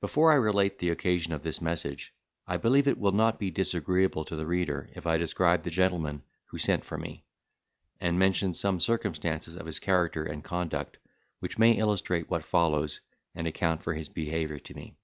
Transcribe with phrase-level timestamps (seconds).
[0.00, 2.14] Before I relate the occasion of this message,
[2.46, 6.22] I believe it will not be disagreeable to the reader, if I describe the gentleman
[6.50, 7.24] who sent for me,
[7.98, 10.98] and mention some circumstances of his character and conduct
[11.40, 13.00] which may illustrate what follows,
[13.34, 14.96] and account for his behaviour to me.